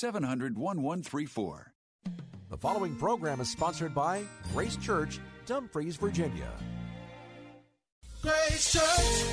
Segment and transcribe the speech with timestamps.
[0.00, 1.74] 700 1134.
[2.48, 6.50] The following program is sponsored by Grace Church, Dumfries, Virginia.
[8.22, 9.24] Grace Church,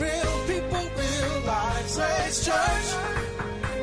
[0.00, 1.96] real people, real lives.
[1.96, 2.94] Grace Church,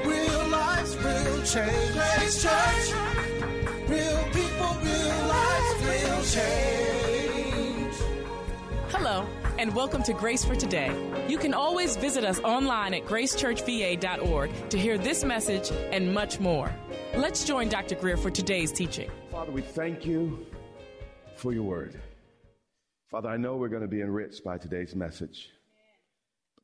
[0.03, 1.93] real lives, real change.
[1.93, 2.93] Grace Church,
[3.87, 7.95] real people, real lives, real change.
[8.89, 9.27] Hello,
[9.61, 10.91] and welcome to Grace for Today.
[11.27, 16.73] You can always visit us online at gracechurchva.org to hear this message and much more.
[17.15, 17.93] Let's join Dr.
[17.93, 19.11] Grier for today's teaching.
[19.29, 20.47] Father, we thank you
[21.35, 22.01] for your word.
[23.11, 25.51] Father, I know we're going to be enriched by today's message.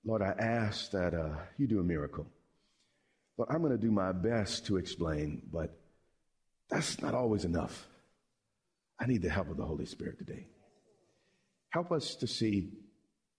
[0.04, 2.26] Lord, I ask that uh, you do a miracle.
[3.38, 5.70] Lord, I'm going to do my best to explain, but
[6.68, 7.86] that's not always enough.
[9.00, 10.48] I need the help of the Holy Spirit today.
[11.70, 12.72] Help us to see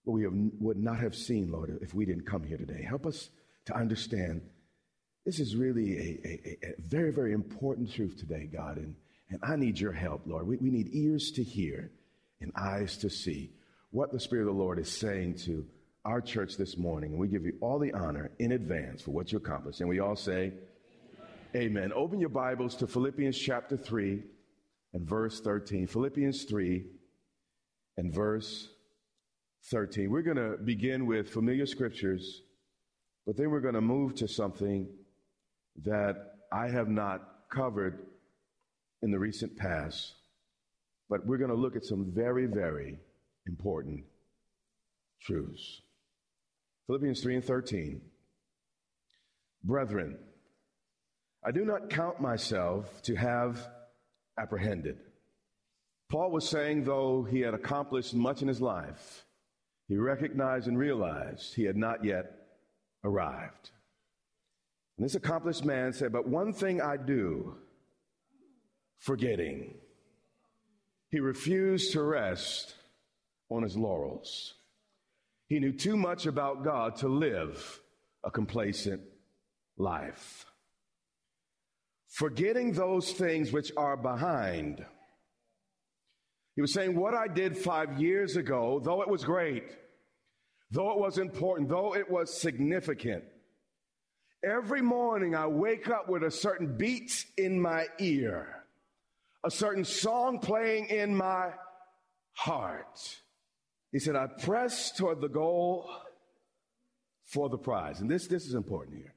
[0.09, 2.83] what we have, would not have seen, Lord, if we didn't come here today.
[2.83, 3.28] Help us
[3.67, 4.41] to understand
[5.27, 8.95] this is really a, a, a very, very important truth today, God, and,
[9.28, 10.47] and I need your help, Lord.
[10.47, 11.91] We, we need ears to hear
[12.41, 13.50] and eyes to see
[13.91, 15.67] what the Spirit of the Lord is saying to
[16.06, 17.11] our church this morning.
[17.11, 19.81] And we give you all the honor in advance for what you accomplished.
[19.81, 20.53] And we all say,
[21.55, 21.77] Amen.
[21.77, 21.93] Amen.
[21.95, 24.22] Open your Bibles to Philippians chapter 3
[24.95, 25.87] and verse 13.
[25.87, 26.87] Philippians 3
[27.98, 28.69] and verse
[29.64, 30.11] 13.
[30.11, 32.42] We're going to begin with familiar scriptures,
[33.27, 34.89] but then we're going to move to something
[35.84, 36.17] that
[36.53, 37.98] I have not covered
[39.03, 40.15] in the recent past.
[41.11, 42.98] But we're going to look at some very, very
[43.47, 44.05] important
[45.22, 45.83] truths.
[46.87, 48.00] Philippians 3 and 13.
[49.65, 50.19] Brethren,
[51.44, 53.66] I do not count myself to have
[54.38, 54.99] apprehended.
[56.10, 59.25] Paul was saying, though he had accomplished much in his life,
[59.88, 62.31] he recognized and realized he had not yet
[63.03, 63.71] arrived.
[64.97, 67.56] And this accomplished man said, But one thing I do,
[68.98, 69.75] forgetting.
[71.10, 72.75] He refused to rest
[73.48, 74.54] on his laurels.
[75.47, 77.81] He knew too much about God to live
[78.22, 79.00] a complacent
[79.78, 80.44] life.
[82.09, 84.84] Forgetting those things which are behind.
[86.59, 89.77] He was saying, What I did five years ago, though it was great,
[90.73, 93.23] though it was important, though it was significant,
[94.43, 98.65] every morning I wake up with a certain beat in my ear
[99.45, 101.53] a certain song playing in my
[102.33, 103.21] heart.
[103.93, 105.89] He said, I press toward the goal
[107.25, 108.01] for the prize.
[108.01, 109.15] And this, this is important here.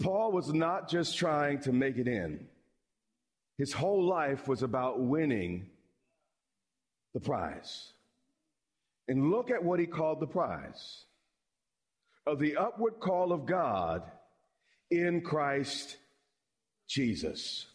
[0.00, 2.46] Paul was not just trying to make it in,
[3.58, 5.70] his whole life was about winning
[7.14, 7.92] the prize.
[9.08, 11.04] And look at what he called the prize
[12.26, 14.02] of the upward call of God
[14.90, 15.96] in Christ
[16.88, 17.66] Jesus.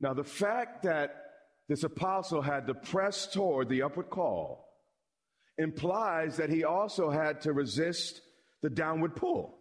[0.00, 1.20] Now, the fact that
[1.68, 4.68] this apostle had to press toward the upward call
[5.56, 8.20] implies that he also had to resist
[8.62, 9.56] the downward pull.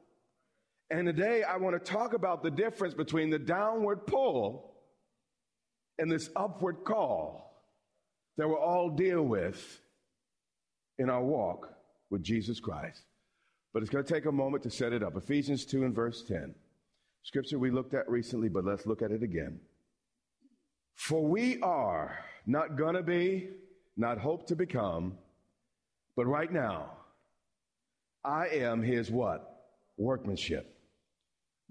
[0.90, 4.75] And today I want to talk about the difference between the downward pull
[5.97, 7.53] and this upward call
[8.38, 9.81] that we'll all deal with
[10.97, 11.69] in our walk
[12.09, 13.03] with Jesus Christ.
[13.73, 15.16] But it's going to take a moment to set it up.
[15.16, 16.53] Ephesians 2 and verse 10.
[17.23, 19.59] Scripture we looked at recently, but let's look at it again.
[20.95, 23.49] For we are not going to be,
[23.97, 25.17] not hope to become,
[26.16, 26.91] but right now,
[28.23, 29.66] I am his what?
[29.97, 30.69] Workmanship.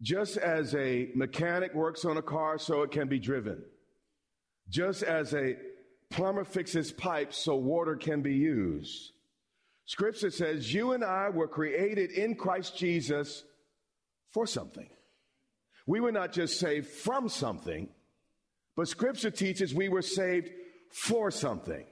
[0.01, 3.63] Just as a mechanic works on a car so it can be driven,
[4.69, 5.55] just as a
[6.13, 9.13] plumber fixes pipes so water can be used.
[9.87, 13.45] Scripture says you and I were created in Christ Jesus
[14.31, 14.89] for something.
[15.87, 17.89] We were not just saved from something,
[18.77, 20.51] but scripture teaches we were saved
[20.91, 21.85] for something.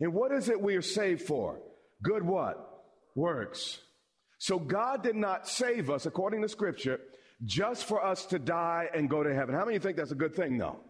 [0.00, 1.60] And what is it we are saved for?
[2.02, 2.84] Good what?
[3.14, 3.80] Works.
[4.38, 7.00] So God did not save us, according to scripture,
[7.44, 9.54] just for us to die and go to heaven.
[9.54, 10.80] How many think that's a good thing, though?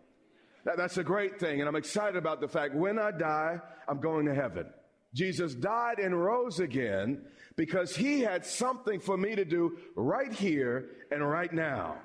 [0.69, 1.61] That, that's a great thing.
[1.61, 4.67] And I'm excited about the fact when I die, I'm going to heaven.
[5.15, 7.23] Jesus died and rose again
[7.56, 11.97] because he had something for me to do right here and right now.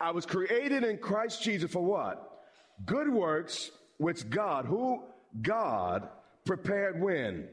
[0.00, 2.46] I was created in Christ Jesus for what?
[2.86, 5.02] Good works which God, who
[5.42, 6.08] God
[6.46, 7.48] prepared when?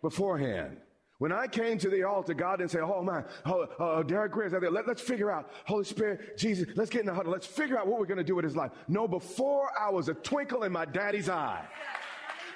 [0.00, 0.76] Beforehand.
[1.18, 4.52] When I came to the altar, God didn't say, Oh man, oh, uh, Derek Grier's
[4.52, 4.70] out there.
[4.70, 7.32] Let, us figure out, Holy Spirit, Jesus, let's get in the huddle.
[7.32, 8.72] Let's figure out what we're going to do with his life.
[8.88, 11.64] No, before I was a twinkle in my daddy's eye.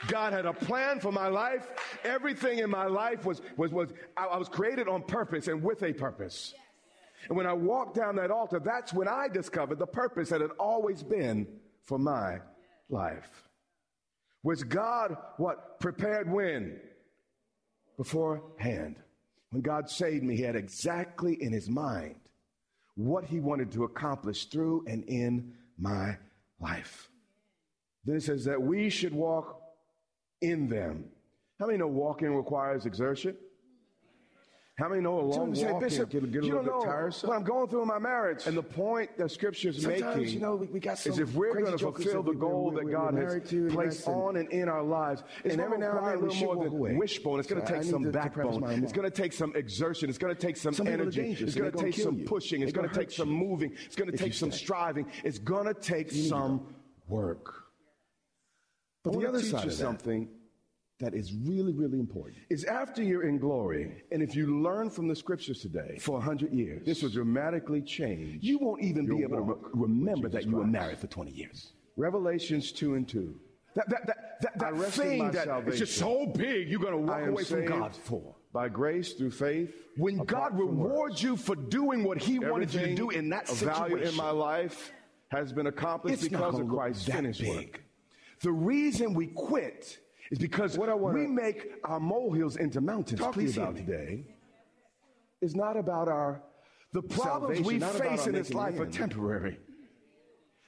[0.06, 1.68] God had a plan for my life.
[2.04, 5.82] Everything in my life was, was, was I, I was created on purpose and with
[5.82, 6.54] a purpose.
[7.28, 10.50] And when I walked down that altar, that's when I discovered the purpose that had
[10.58, 11.46] always been
[11.84, 12.38] for my
[12.88, 13.48] life.
[14.42, 16.78] Was God what prepared when?
[17.98, 18.96] Beforehand.
[19.50, 22.16] When God saved me, He had exactly in His mind
[22.94, 26.16] what He wanted to accomplish through and in my
[26.60, 27.10] life.
[28.04, 29.60] Then it says that we should walk
[30.40, 31.04] in them.
[31.58, 33.36] How many know walking requires exertion?
[34.78, 36.86] How many know a long say, walk Bishop, can get a you little don't bit
[36.86, 37.28] know tiresome?
[37.30, 38.46] what I'm going through in my marriage.
[38.46, 41.52] And the point that Scripture's Sometimes, making you know, we, we got is if we're
[41.60, 43.42] going to fulfill the goal that God has
[43.72, 46.16] placed on and in our lives, it's And every going to now and then a
[46.18, 47.40] we little should more than wishbone.
[47.40, 48.84] It's going to take some to- to practice backbone.
[48.84, 50.08] It's going to take some exertion.
[50.08, 51.32] It's going to take some, energy.
[51.40, 52.62] It's going to take some pushing.
[52.62, 53.72] It's going to take some moving.
[53.84, 55.06] It's going to take some striving.
[55.24, 56.72] It's going to take some
[57.08, 57.64] work.
[59.02, 60.28] But the other side of something
[61.00, 65.06] that is really, really important is after you're in glory, and if you learn from
[65.06, 66.84] the scriptures today for a hundred years.
[66.84, 68.42] this will dramatically change.
[68.42, 70.72] you won't even be your able to walk re- remember that Jesus you were Christ.
[70.72, 71.72] married for 20 years.
[71.96, 73.34] Revelations 2 and 2.
[73.74, 76.80] That, that, that, that, I that rest in thing that is just so big, you're
[76.80, 78.34] going to walk am away from saved God for.
[78.52, 79.74] By grace through faith.
[79.96, 80.90] When apart God from works.
[80.90, 83.96] rewards you for doing what He wanted you to Everything do in that of value
[83.96, 84.92] in my life
[85.28, 87.54] has been accomplished it's not because gonna of look Christ's that finished big.
[87.56, 87.82] work.
[88.40, 89.98] The reason we quit
[90.30, 93.20] is because What I wanna we make our molehills into mountains.
[93.20, 94.24] Talk to you Please about today
[95.40, 96.42] is not about our
[96.92, 99.58] The problems we face in this life are temporary.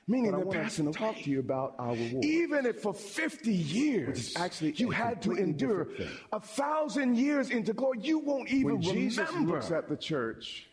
[0.06, 0.92] Meaning But they're passing away.
[0.92, 2.24] talk to you about our reward.
[2.24, 5.88] Even if for 50 years Which is actually you had to endure
[6.32, 10.66] a thousand years into glory, you won't even when Jesus remember looks at the church,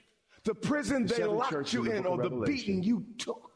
[0.44, 3.47] the prison the they locked you in the in book or the beating you took.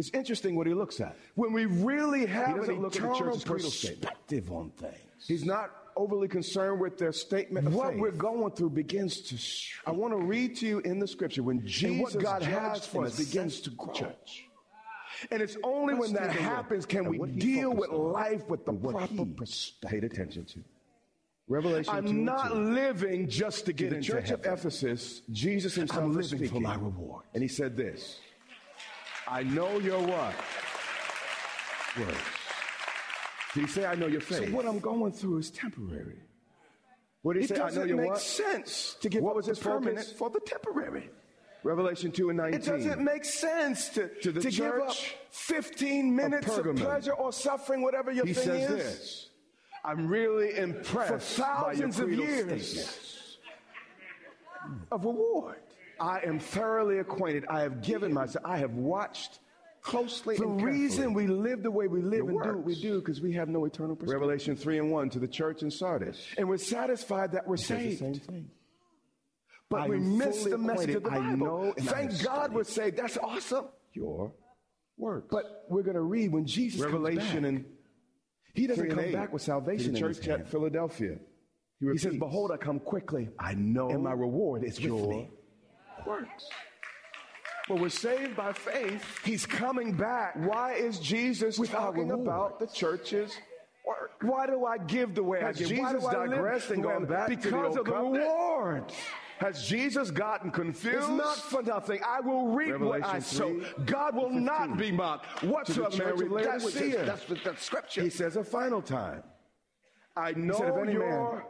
[0.00, 1.16] It's interesting what he looks at.
[1.34, 4.00] When we really have an look at the eternal church's creedal statement.
[4.02, 4.96] perspective on things,
[5.28, 8.00] He's not overly concerned with their statement of what faith.
[8.00, 9.36] we're going through begins to
[9.86, 13.04] I want to read to you in the scripture when Jesus what God has for
[13.04, 13.92] us begins to grow.
[13.92, 14.44] church.
[15.30, 18.12] And it's only Let's when that take a look happens can we deal with on
[18.12, 19.90] life with the what proper perspective.
[19.90, 20.60] paid attention to.
[21.48, 22.54] Revelation I'm and not 2.
[22.54, 24.46] living just to get To the into church of.
[24.46, 26.62] Ephesus, Jesus himself I'm living for speaking.
[26.62, 27.24] my reward.
[27.34, 28.20] And he said this
[29.30, 30.34] I know your what?
[31.98, 32.18] Words.
[33.54, 36.18] Did he say, I know your So what I'm going through is temporary.
[37.22, 37.54] what did he It say?
[37.56, 38.20] I know doesn't your make what?
[38.20, 39.84] sense to give What up was the focus?
[39.84, 41.10] permanent for the temporary.
[41.62, 42.60] Revelation 2 and 19.
[42.60, 46.78] It doesn't make sense to, To the to give up church 15 minutes of, Pergamum.
[46.78, 48.76] pleasure or suffering, whatever your he thing says is.
[48.76, 49.28] this
[49.84, 52.68] I'm really impressed For by your thousands of years.
[52.68, 53.36] statements.
[54.92, 55.56] Of reward.
[56.00, 57.44] I am thoroughly acquainted.
[57.48, 59.38] I have given myself, I have watched
[59.82, 63.20] closely The reason we live the way we live and do what we do because
[63.20, 64.20] we have no eternal perspective.
[64.20, 66.26] Revelation 3 and 1 to the church in Sardis.
[66.36, 67.98] And we're satisfied that we're the saved.
[67.98, 68.50] same thing.
[69.68, 71.28] But I we miss the message of the acquainted.
[71.28, 71.64] I Bible.
[71.64, 72.96] know Thank God we're saved.
[72.96, 73.66] That's awesome.
[73.94, 74.32] Your
[74.98, 75.28] works.
[75.30, 77.44] But we're going to read when Jesus Revelation comes back.
[77.44, 77.64] and
[78.54, 81.18] he doesn't come 8 back with to salvation the in his church at Philadelphia.
[81.78, 85.08] He, He says, Behold, I come quickly, I know and my reward is with your
[85.08, 85.30] me.
[86.06, 86.48] Works.
[87.68, 89.04] Well, we're saved by faith.
[89.24, 90.34] He's coming back.
[90.36, 93.36] Why is Jesus With talking about the church's
[93.86, 94.12] work?
[94.22, 95.68] Why do I give the way Has I give?
[95.68, 97.78] Jesus do I live digressed and the way I gone back to the because old
[97.78, 98.24] of the covenant?
[98.24, 98.92] reward?
[99.38, 100.98] Has Jesus gotten confused?
[100.98, 102.00] It's not for nothing.
[102.06, 103.60] I will reap what I Revelation sow.
[103.86, 104.44] God will 15.
[104.44, 105.44] not be mocked.
[105.44, 108.02] Whatsoever man that's, that's, that's, scripture.
[108.02, 109.22] He says a final time.
[110.14, 111.42] I know said, if any your man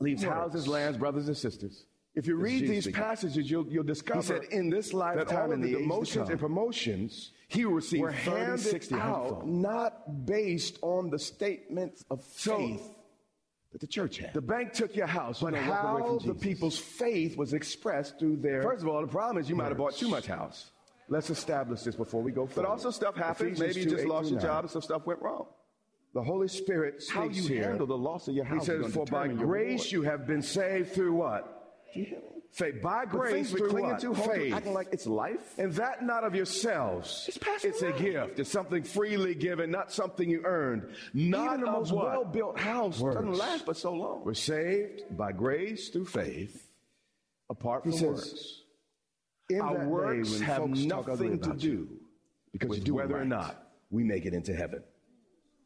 [0.00, 0.36] leaves works.
[0.36, 1.86] houses, lands, brothers and sisters.
[2.14, 3.00] If you read these speaking.
[3.00, 6.30] passages, you'll, you'll discover He said, in this lifetime and the the age demotions come,
[6.30, 11.18] and promotions he received receive were 30, handed 60, out 100 not based on the
[11.18, 12.90] statements of So, faith
[13.72, 14.32] that the church had.
[14.34, 17.52] The bank took your house, but you're gonna walk away how the people's faith was
[17.52, 20.26] expressed through their First of all, the problem is you might have bought too much
[20.26, 20.70] house.
[21.08, 22.62] Let's establish this before we go further.
[22.62, 23.58] But also stuff happens.
[23.58, 25.46] Maybe you just lost your job and some stuff went wrong.
[26.14, 27.64] The Holy Spirit speaks How you here.
[27.64, 30.42] handle the loss of your house He says, "For by grace reward." you have been
[30.42, 31.57] saved through what?
[31.94, 32.24] Do you hear me?
[32.50, 34.00] Faith by grace we through cling what?
[34.00, 34.54] to, to, faith.
[34.54, 35.58] acting like it's life.
[35.58, 37.26] and that not of yourselves.
[37.28, 38.38] It's It's a gift.
[38.40, 40.88] It's something freely given, not something you earned.
[41.12, 42.06] Not Even the most what?
[42.06, 44.22] well-built house doesn't last but so long.
[44.24, 46.68] We're saved by grace through faith,
[47.50, 48.62] apart from says, works.
[49.50, 51.88] In Our that works have nothing to you, do
[52.52, 54.82] because with you do it whether or not we make it into heaven.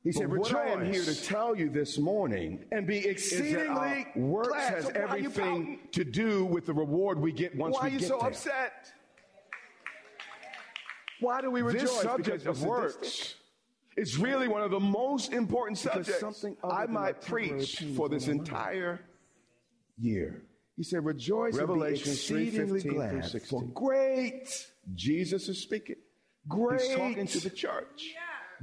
[0.04, 3.04] He But said, what I am here to tell you this morning and be is
[3.04, 4.75] that exceedingly our works glad.
[4.75, 7.82] has So why are you everything to do with the reward we get once Why
[7.85, 8.28] we are you get so there.
[8.30, 8.92] upset?
[11.21, 11.82] Why do we rejoice?
[11.82, 13.37] This subject Because of works sadistic?
[13.97, 18.26] is really one of the most important Because subjects something I might preach for this
[18.26, 19.00] entire
[19.99, 20.42] year.
[20.76, 23.61] He said, rejoice Revelation and be exceedingly 3:15 glad, 16.
[23.61, 25.97] for great, Jesus is speaking.
[26.49, 28.14] great, He's talking to the church.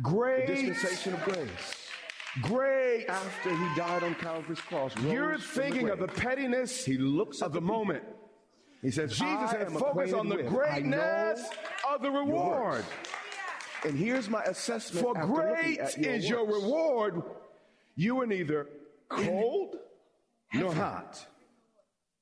[0.01, 1.87] Great The dispensation of grace.
[2.41, 3.05] great.
[3.07, 7.53] After he died on Calvary's cross, You're thinking of the pettiness He looks at of
[7.53, 8.03] the the moment.
[8.81, 11.49] He says, Jesus had focused on the greatness
[11.89, 12.85] of the reward.
[13.85, 15.05] And here's my assessment.
[15.05, 17.21] For great at is your reward.
[17.95, 18.67] You are neither
[19.09, 19.75] cold
[20.53, 21.25] nor hot.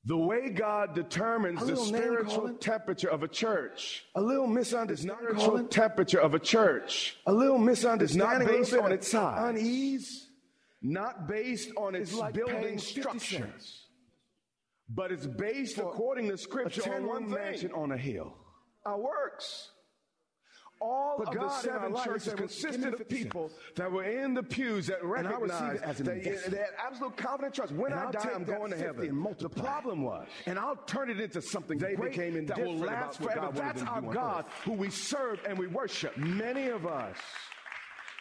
[0.08, 6.18] The way God determines the spiritual temperature of a church A little misunderstanding, spiritual temperature
[6.18, 7.18] of a church.
[7.26, 8.48] A little It's not misunderstanding.
[8.48, 10.26] a little based on its size, Unease.
[10.80, 13.84] not based on its like building paying 50 structure, cents
[14.88, 18.34] but it's based according to Scripture on one mansion on a hill.
[18.86, 19.72] our works.
[20.80, 24.86] All But of God the seven churches consisted of people that were in the pews
[24.86, 27.72] that And I recognized it as an that they had absolute confident trust.
[27.72, 29.08] When And I I'll die, I'm going to heaven.
[29.08, 32.76] and The problem was, and I'll turn it into something They great became that will
[32.76, 33.50] last forever.
[33.52, 34.52] That's our God earth.
[34.64, 36.16] who we serve and we worship.
[36.16, 37.16] Many of us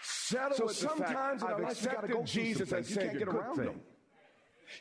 [0.02, 2.86] settle So with the fact, in I've life, you gotta accepted go Jesus some as
[2.88, 2.98] things.
[2.98, 3.82] You can't get Good around thing.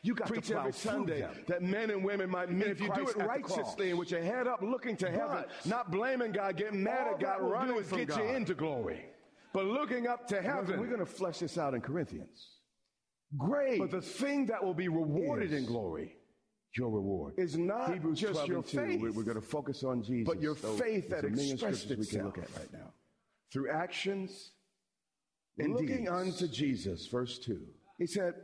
[0.03, 3.17] You got preach every Sunday that men and women might meet if you do it
[3.17, 7.09] righteously and with your head up looking to heaven, But not blaming God, getting mad
[7.15, 8.35] at God, running is get you God.
[8.35, 9.05] into glory.
[9.53, 12.51] But looking up to heaven, We're going to flesh this out in Corinthians.
[13.39, 13.79] Great.
[13.81, 16.17] but the thing that will be rewarded in glory,
[16.77, 18.79] your reward, is not Hebrews just your 2.
[18.79, 19.01] faith.
[19.01, 20.27] We're, going to focus on Jesus.
[20.33, 22.57] but your though faith that expressed scriptures we can look itself.
[22.57, 22.93] at right now.
[23.53, 24.51] Through actions
[25.59, 26.11] And looking deeds.
[26.11, 27.61] unto Jesus, verse 2.
[27.99, 28.35] He said,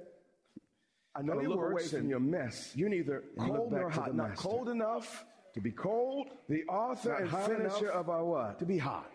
[1.15, 2.73] I know Gotta your away from your mess.
[2.75, 4.15] You're neither cold nor hot.
[4.15, 4.49] Not master.
[4.49, 6.29] cold enough to be cold.
[6.49, 8.59] the author and finisher of our what?
[8.59, 9.13] to be hot.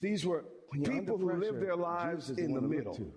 [0.00, 0.44] These were
[0.84, 3.12] people who lived their lives in the the one to look middle.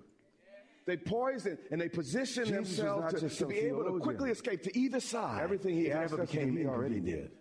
[0.88, 4.78] They poised and they positioned Jesus themselves to, to be able to quickly escape to
[4.78, 5.42] either side.
[5.44, 7.32] Everything he never became he already did.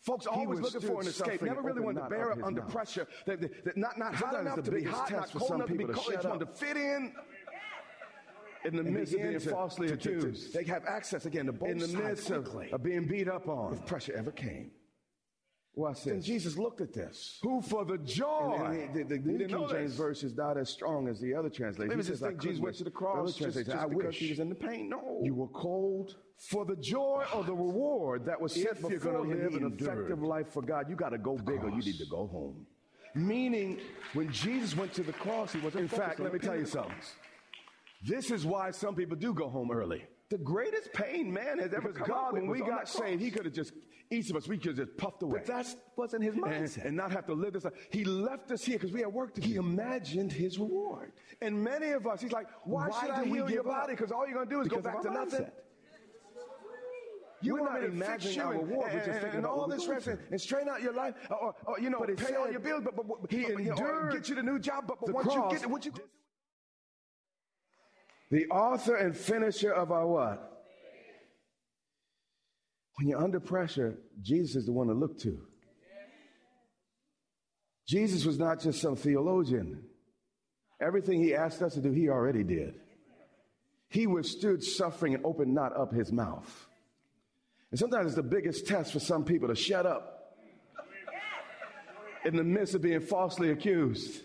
[0.00, 1.40] Folks always looking for an escape.
[1.40, 3.06] Never really wanted to bear up under his pressure.
[3.26, 5.74] That, that, that not, not hot enough to be hot, not cold some enough to
[5.74, 6.06] be cold.
[6.08, 7.14] They just wanted to fit in.
[8.64, 10.54] In the midst of being falsely accused.
[10.54, 13.74] They have access again to both in the midst of, of being beat up on.
[13.74, 14.70] if pressure ever came.
[15.76, 16.22] Watch Then.
[16.22, 17.40] Jesus looked at this.
[17.42, 18.58] Who for the joy.
[18.64, 19.94] And, and the, the, the New King James this.
[19.96, 21.88] verse is not as strong as the other translation.
[21.88, 23.86] Maybe He just "I think Jesus went to the wish." cross other just, just I
[23.86, 24.88] wish he was in the pain.
[24.88, 25.20] No.
[25.22, 26.16] you were cold.
[26.36, 29.54] for the joy of the reward that was set If you're before going to live
[29.54, 32.28] an effective life for God, you got to go big or you need to go
[32.28, 32.66] home.
[33.16, 33.80] Meaning,
[34.12, 35.82] when Jesus went to the cross, he wasn't.
[35.82, 36.94] In fact, let me tell you the something.
[38.06, 40.04] This is why some people do go home early.
[40.30, 43.54] The greatest pain man has ever come God, when we got saved, He could have
[43.54, 43.72] just
[44.10, 45.40] each of us we could have just puffed away.
[45.44, 46.84] But that wasn't his and, mindset.
[46.84, 47.64] and not have to live this.
[47.64, 47.72] life.
[47.90, 49.48] He left us here because we had work to do.
[49.48, 51.12] he imagined his reward.
[51.40, 53.66] And many of us, he's like, why, Why should I heal give your up?
[53.80, 53.94] body?
[53.94, 55.40] Because all you're going to do is Because go back to nothing.
[55.46, 55.50] mindset.
[57.40, 59.50] You We're want not me to fix imagining our and, reward, and- thinking and about
[59.50, 62.34] all this rest and, and straighten out your life, or, or, or, you know, pay
[62.36, 64.84] all your bills, but, but, but he you or endured get you the new job.
[64.86, 65.50] But, but once cross.
[65.52, 66.02] you get it, what you do?
[68.34, 70.64] The author and finisher of our what?
[72.96, 75.38] When you're under pressure, Jesus is the one to look to.
[77.86, 79.84] Jesus was not just some theologian.
[80.80, 82.74] Everything he asked us to do, he already did.
[83.88, 86.66] He withstood suffering and opened not up his mouth.
[87.70, 90.34] And sometimes it's the biggest test for some people to shut up
[92.24, 94.22] in the midst of being falsely accused,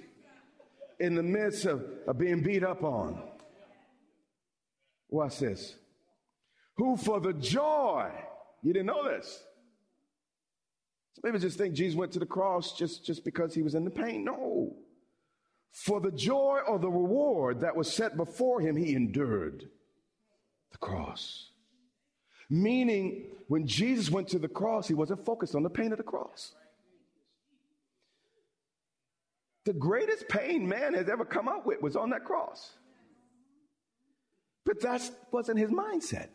[1.00, 3.29] in the midst of, of being beat up on.
[5.10, 5.76] Watch this.
[6.78, 8.10] Who for the joy,
[8.62, 9.44] you didn't know this.
[11.14, 13.84] Some people just think Jesus went to the cross just, just because he was in
[13.84, 14.24] the pain.
[14.24, 14.76] No.
[15.72, 19.70] For the joy or the reward that was set before him, he endured
[20.72, 21.52] the cross.
[22.50, 26.04] Meaning, when Jesus went to the cross, he wasn't focused on the pain of the
[26.04, 26.54] cross.
[29.66, 32.72] The greatest pain man has ever come up with was on that cross.
[34.66, 36.30] But that wasn't his mindset.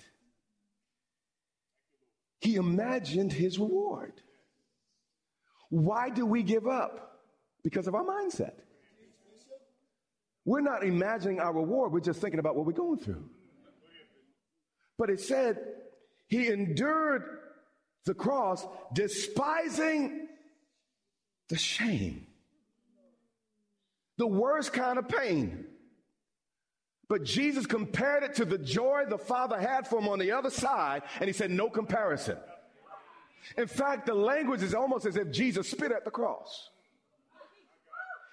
[2.40, 4.12] he imagined his reward.
[5.70, 7.20] Why do we give up?
[7.62, 8.52] Because of our mindset.
[10.44, 13.28] We're not imagining our reward, we're just thinking about what we're going through.
[14.98, 15.58] But it said,
[16.28, 17.24] He endured
[18.04, 20.28] the cross, despising
[21.48, 22.26] the shame.
[24.18, 25.66] The worst kind of pain.
[27.08, 30.50] But Jesus compared it to the joy the Father had for him on the other
[30.50, 32.38] side, and he said, No comparison.
[33.58, 36.70] In fact, the language is almost as if Jesus spit at the cross.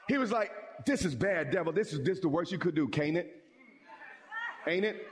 [0.07, 0.51] He was like,
[0.85, 1.73] This is bad, devil.
[1.73, 3.43] This is this the worst you could do, can't it?
[4.67, 5.07] Ain't it?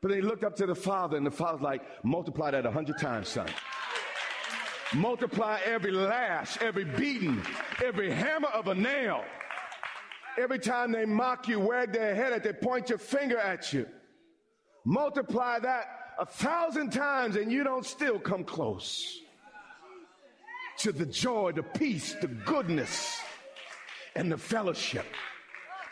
[0.00, 2.70] But then he looked up to the Father, and the Father's like, Multiply that a
[2.70, 3.48] hundred times, son.
[4.94, 7.42] Multiply every lash, every beating,
[7.84, 9.22] every hammer of a nail.
[10.38, 13.86] Every time they mock you, wag their head at, they point your finger at you.
[14.84, 15.86] Multiply that
[16.18, 19.18] a thousand times and you don't still come close
[20.78, 23.20] to the joy, the peace, the goodness,
[24.14, 25.06] and the fellowship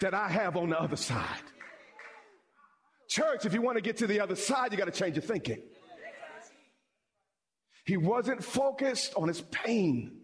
[0.01, 1.43] that I have on the other side.
[3.09, 5.23] Church, if you want to get to the other side, you got to change your
[5.23, 5.61] thinking.
[7.85, 10.21] He wasn't focused on his pain,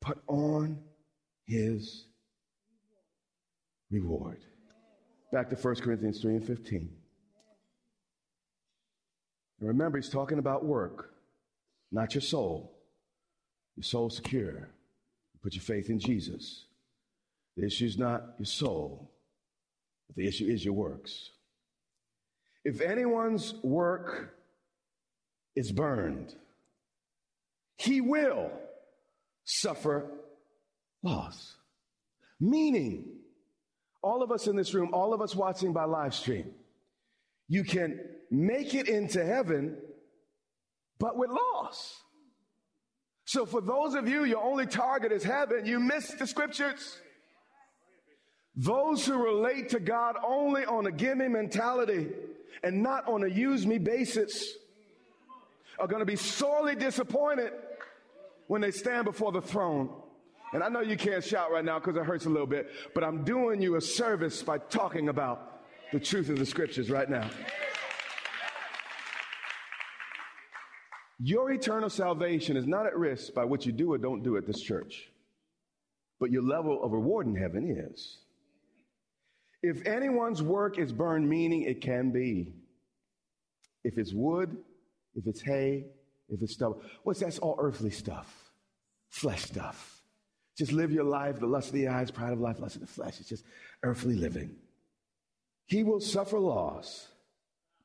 [0.00, 0.80] but on
[1.46, 2.06] his
[3.92, 4.38] reward.
[5.32, 6.90] Back to 1 Corinthians 3 and 15.
[9.60, 11.10] And remember, he's talking about work,
[11.92, 12.72] not your soul.
[13.76, 14.68] Your soul secure.
[15.42, 16.66] put your faith in Jesus.
[17.56, 19.10] The issue is not your soul,
[20.06, 21.30] but the issue is your works.
[22.64, 24.34] If anyone's work
[25.56, 26.34] is burned,
[27.76, 28.50] he will
[29.44, 30.10] suffer
[31.02, 31.56] loss.
[32.40, 33.11] Meaning,
[34.02, 36.52] all of us in this room, all of us watching by live stream,
[37.48, 39.76] you can make it into heaven,
[40.98, 42.02] but with loss.
[43.24, 46.98] So for those of you, your only target is heaven, you miss the scriptures.
[48.54, 52.08] Those who relate to God only on a gimme mentality
[52.62, 54.52] and not on a use me basis
[55.78, 57.52] are going to be sorely disappointed
[58.48, 59.88] when they stand before the throne
[60.52, 63.02] and I know you can't shout right now because it hurts a little bit, but
[63.02, 65.62] I'm doing you a service by talking about
[65.92, 67.28] the truth of the scriptures right now.
[71.24, 74.46] Your eternal salvation is not at risk by what you do or don't do at
[74.46, 75.08] this church,
[76.18, 78.18] but your level of reward in heaven is.
[79.62, 82.54] If anyone's work is burned, meaning it can be.
[83.84, 84.56] If it's wood,
[85.14, 85.86] if it's hay,
[86.28, 86.82] if it's stubble.
[87.04, 88.50] what's that's all earthly stuff,
[89.08, 89.91] flesh stuff.
[90.56, 92.86] Just live your life, the lust of the eyes, pride of life, lust of the
[92.86, 93.20] flesh.
[93.20, 93.44] It's just
[93.82, 94.54] earthly living.
[95.66, 97.08] He will suffer loss,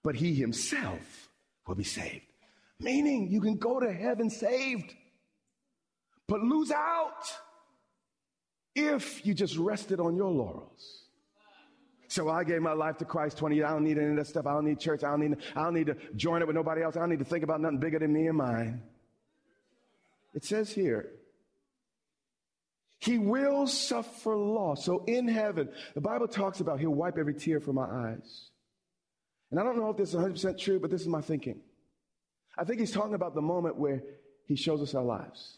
[0.03, 1.29] but he himself
[1.65, 2.25] will be saved.
[2.79, 4.93] Meaning you can go to heaven saved,
[6.27, 7.31] but lose out
[8.75, 11.03] if you just rested on your laurels.
[12.09, 13.65] So I gave my life to Christ 20 years.
[13.65, 14.45] I don't need any of that stuff.
[14.45, 15.03] I don't need church.
[15.03, 16.95] I don't need, I don't need to join it with nobody else.
[16.95, 18.81] I don't need to think about nothing bigger than me and mine.
[20.33, 21.11] It says here,
[23.07, 24.85] he will suffer loss.
[24.85, 28.49] So in heaven, the Bible talks about he'll wipe every tear from my eyes.
[29.49, 31.61] And I don't know if this is 100% true, but this is my thinking.
[32.57, 34.03] I think he's talking about the moment where
[34.45, 35.57] he shows us our lives.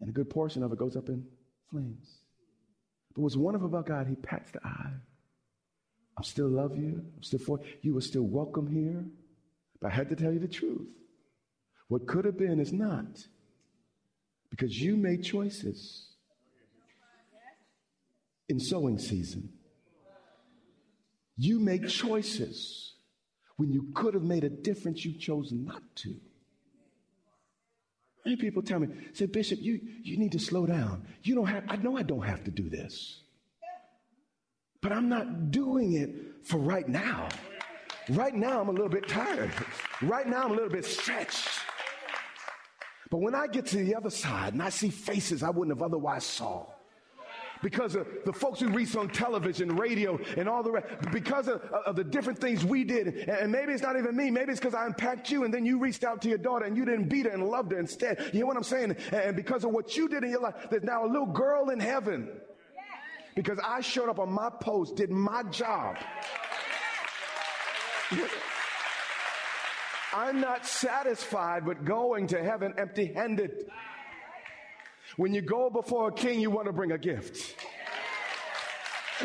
[0.00, 1.24] And a good portion of it goes up in
[1.70, 2.18] flames.
[3.14, 4.92] But what's wonderful about God, he pats the eye.
[6.18, 7.04] I still love you.
[7.16, 7.66] I'm still for you.
[7.82, 9.04] You are still welcome here.
[9.80, 10.92] But I had to tell you the truth.
[11.88, 13.26] What could have been is not.
[14.56, 16.10] Because you made choices
[18.48, 19.48] in sowing season.
[21.36, 22.94] You make choices
[23.56, 26.14] when you could have made a difference, you chose not to.
[28.24, 31.04] Many people tell me, say, Bishop, you, you need to slow down.
[31.24, 33.22] You don't have, I know I don't have to do this.
[34.80, 37.28] But I'm not doing it for right now.
[38.08, 39.50] Right now, I'm a little bit tired.
[40.00, 41.48] Right now, I'm a little bit stretched.
[43.14, 45.84] But when I get to the other side and I see faces I wouldn't have
[45.84, 46.66] otherwise saw,
[47.62, 51.62] because of the folks we reach on television, radio, and all the rest, because of,
[51.86, 53.28] of the different things we did.
[53.28, 54.32] And maybe it's not even me.
[54.32, 56.76] Maybe it's because I impacted you and then you reached out to your daughter and
[56.76, 58.32] you didn't beat her and loved her instead.
[58.32, 58.96] You know what I'm saying?
[59.12, 61.78] And because of what you did in your life, there's now a little girl in
[61.78, 62.28] heaven.
[63.36, 65.98] Because I showed up on my post, did my job.
[70.14, 73.66] I'm not satisfied with going to heaven empty handed.
[75.16, 77.56] When you go before a king, you want to bring a gift.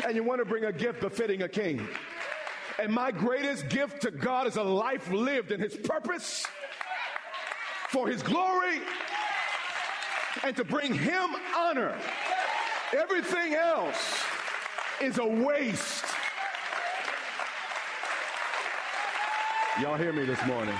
[0.04, 1.86] And you want to bring a gift befitting a king.
[2.80, 6.44] And my greatest gift to God is a life lived in His purpose
[7.88, 8.80] for His glory
[10.42, 11.96] and to bring Him honor.
[12.92, 14.24] Everything else
[15.00, 15.99] is a waste.
[19.80, 20.74] Y'all hear me this morning?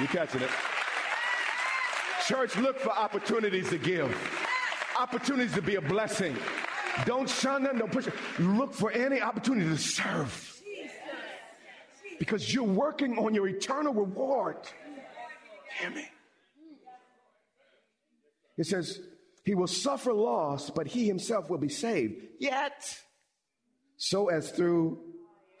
[0.00, 0.48] You catching it?
[2.26, 4.16] Church, look for opportunities to give,
[4.98, 6.34] opportunities to be a blessing.
[7.04, 8.14] Don't shun them, don't push it.
[8.38, 10.62] Look for any opportunity to serve.
[12.18, 14.56] Because you're working on your eternal reward.
[15.78, 16.08] Hear me?
[18.56, 19.00] It says,
[19.44, 22.22] He will suffer loss, but He Himself will be saved.
[22.40, 22.96] Yet,
[23.98, 24.98] so as through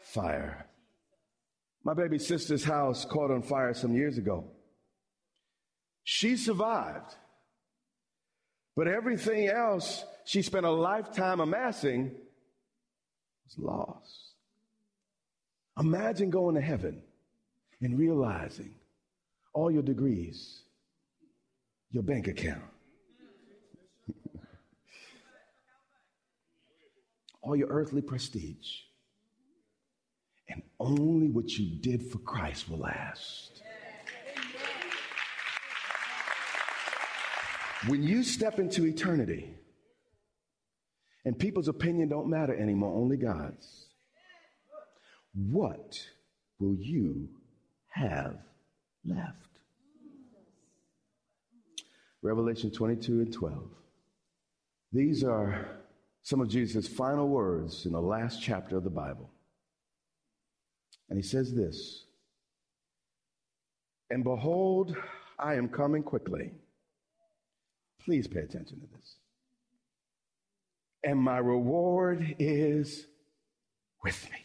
[0.02, 0.65] fire.
[1.86, 4.50] My baby sister's house caught on fire some years ago.
[6.02, 7.14] She survived.
[8.74, 12.10] But everything else she spent a lifetime amassing
[13.44, 14.32] was lost.
[15.78, 17.04] Imagine going to heaven
[17.80, 18.74] and realizing
[19.54, 20.62] all your degrees,
[21.92, 22.64] your bank account,
[27.42, 28.85] all your earthly prestige,
[30.48, 33.62] and only what you did for Christ will last.
[37.88, 39.54] When you step into eternity
[41.24, 43.86] and people's opinion don't matter anymore, only God's,
[45.34, 46.00] what
[46.58, 47.28] will you
[47.88, 48.38] have
[49.04, 49.32] left?
[52.22, 53.68] Revelation 22 and 12.
[54.92, 55.68] These are
[56.22, 59.30] some of Jesus' final words in the last chapter of the Bible.
[61.08, 62.04] And he says this
[64.10, 64.96] And behold,
[65.38, 66.52] I am coming quickly.
[68.04, 69.16] Please pay attention to this.
[71.02, 73.06] And my reward is
[74.02, 74.38] with me.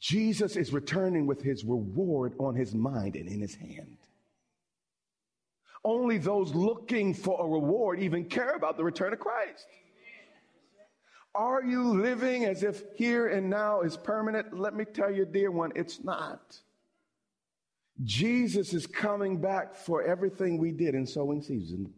[0.00, 3.96] Jesus is returning with his reward on his mind and in his hand.
[5.82, 9.66] Only those looking for a reward even care about the return of Christ.
[11.34, 14.58] Are you living as if here and now is permanent?
[14.58, 16.58] Let me tell you, dear one, it's not.
[18.02, 21.92] Jesus is coming back for everything we did in sowing season.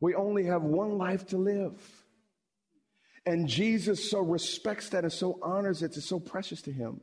[0.00, 1.80] We only have one life to live.
[3.24, 7.00] And Jesus so respects that and so honors it, it's so precious to him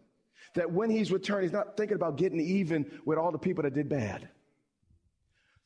[0.55, 3.73] that when he's returned, he's not thinking about getting even with all the people that
[3.73, 4.27] did bad.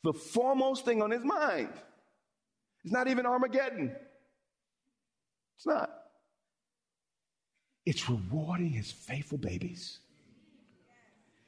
[0.04, 1.70] The foremost thing on his mind
[2.84, 3.96] is not even Armageddon.
[5.64, 5.90] It's not.
[7.86, 10.00] It's rewarding his faithful babies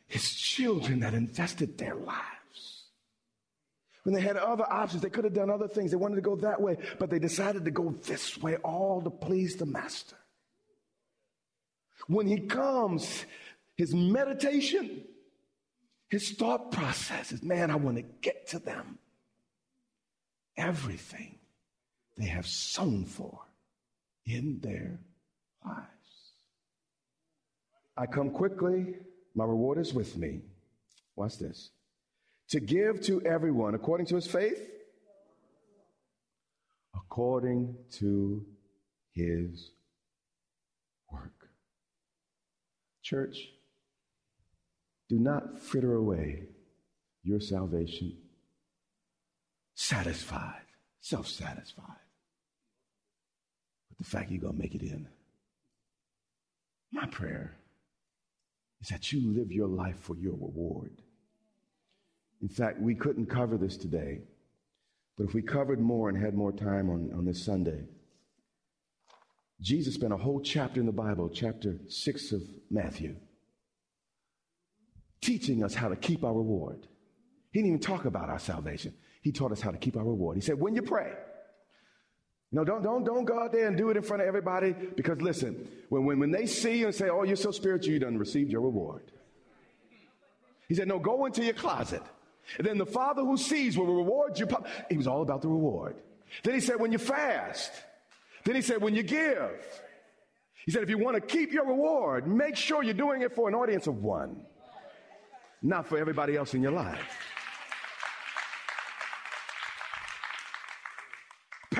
[0.08, 2.84] his children that invested their lives.
[4.04, 5.92] When they had other options, they could have done other things.
[5.92, 9.10] They wanted to go that way, but they decided to go this way, all to
[9.10, 10.16] please the master.
[12.08, 13.26] When he comes,
[13.76, 15.04] his meditation,
[16.10, 19.00] his thought process is man, I want to get to them.
[20.56, 21.40] Everything
[22.16, 23.42] they have sown for
[24.26, 25.00] in their
[25.66, 25.86] lives.
[27.98, 28.96] I come quickly
[29.36, 30.42] my reward is with me.
[31.16, 31.72] Watch this.
[32.50, 34.60] To give to everyone according to his faith,
[36.96, 38.46] according to
[39.12, 39.72] his
[41.12, 41.50] work.
[43.02, 43.38] Church,
[45.10, 46.44] do not fritter away
[47.24, 48.18] your salvation
[49.76, 50.62] satisfied,
[51.02, 52.05] self satisfied
[53.98, 55.08] with the fact you're going to make it in.
[56.92, 57.58] My prayer
[58.82, 61.02] is that you live your life for your reward.
[62.42, 64.22] In fact, we couldn't cover this today,
[65.18, 67.84] but if we covered more and had more time on, on this Sunday,
[69.62, 73.16] Jesus spent a whole chapter in the Bible, chapter 6 of Matthew,
[75.22, 76.88] teaching us how to keep our reward.
[77.52, 78.94] He didn't even talk about our salvation.
[79.22, 80.36] He taught us how to keep our reward.
[80.36, 81.14] He said, when you pray,
[82.52, 85.22] no, don't, don't, don't go out there and do it in front of everybody because
[85.22, 88.18] listen, when, when, when they see you and say, oh, you're so spiritual, you done
[88.18, 89.12] received your reward.
[90.68, 92.02] He said, no, go into your closet.
[92.58, 94.48] And then the father who sees will reward you.
[94.90, 95.96] He was all about the reward.
[96.44, 97.72] Then he said, when you fast.
[98.44, 99.52] Then he said, when you give.
[100.66, 103.48] He said, if you want to keep your reward, make sure you're doing it for
[103.48, 104.42] an audience of one,
[105.62, 107.25] not for everybody else in your life.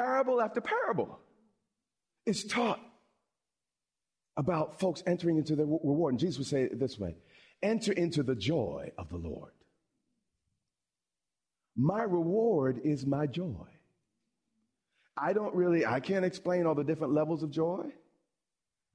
[0.06, 1.20] Parable after parable
[2.26, 2.80] is taught
[4.38, 6.14] about folks entering into their reward.
[6.14, 7.16] And Jesus would say it this way
[7.64, 9.52] enter into the joy of the Lord.
[11.76, 13.68] My reward is my joy.
[15.18, 17.86] I don't really, I can't explain all the different levels of joy.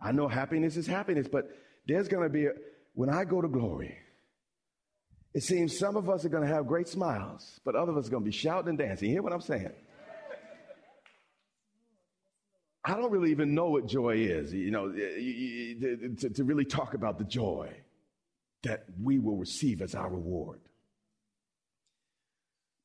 [0.01, 1.51] I know happiness is happiness, but
[1.87, 2.53] there's going to be, a,
[2.95, 3.97] when I go to glory,
[5.35, 8.07] it seems some of us are going to have great smiles, but other of us
[8.07, 9.09] are going to be shouting and dancing.
[9.09, 9.73] You hear what I'm saying?
[12.85, 17.19] I don't really even know what joy is, you know, to, to really talk about
[17.19, 17.71] the joy
[18.63, 20.61] that we will receive as our reward.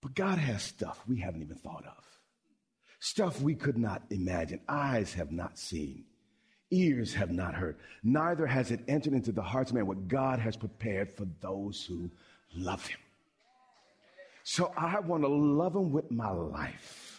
[0.02, 2.04] But God has stuff we haven't even thought of,
[3.00, 6.04] stuff we could not imagine, eyes have not seen,
[6.72, 10.40] ears have not heard, neither has it entered into the hearts of man what God
[10.40, 12.12] has prepared for those who
[12.54, 13.00] love Him.
[14.44, 17.15] So I want to love Him with my life.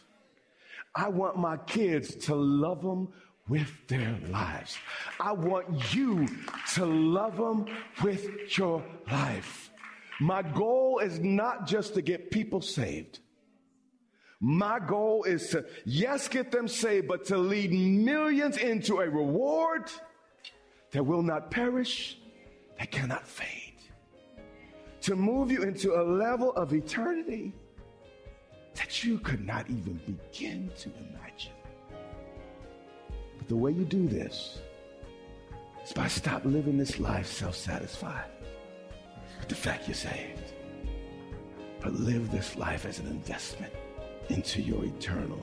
[0.96, 3.08] I want my kids to love them
[3.48, 4.78] with their lives.
[5.20, 6.26] I want you
[6.74, 7.66] to love them
[8.02, 9.70] with your life.
[10.20, 13.20] My goal is not just to get people saved.
[14.40, 19.90] My goal is to, yes, get them saved, but to lead millions into a reward
[20.92, 22.18] that will not perish,
[22.78, 23.74] that cannot fade.
[25.02, 27.52] To move you into a level of eternity
[28.76, 31.52] that you could not even begin to imagine.
[33.38, 34.58] But the way you do this
[35.84, 38.30] is by stop living this life self-satisfied
[39.38, 40.52] with the fact you're saved.
[41.80, 43.72] But live this life as an investment
[44.28, 45.40] into your eternal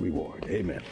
[0.00, 0.46] reward.
[0.48, 0.82] Amen.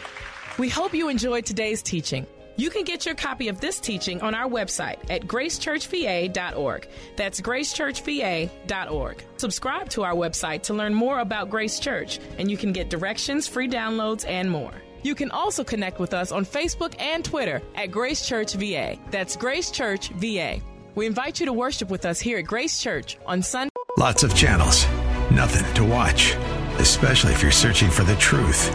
[0.58, 2.26] We hope you enjoyed today's teaching.
[2.56, 6.88] You can get your copy of this teaching on our website at gracechurchva.org.
[7.14, 9.24] That's gracechurchva.org.
[9.36, 13.46] Subscribe to our website to learn more about Grace Church, and you can get directions,
[13.46, 14.72] free downloads, and more.
[15.02, 18.96] You can also connect with us on Facebook and Twitter at Grace Church VA.
[19.10, 20.60] That's Grace Church VA.
[20.94, 23.70] We invite you to worship with us here at Grace Church on Sunday.
[23.98, 24.86] Lots of channels,
[25.30, 26.34] nothing to watch,
[26.78, 28.74] especially if you're searching for the truth.